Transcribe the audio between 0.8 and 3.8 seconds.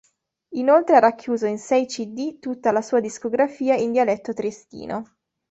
ha racchiuso in sei cd tutta la sua discografia